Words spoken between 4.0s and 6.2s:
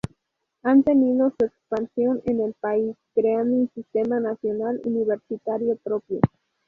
nacional universitario propio.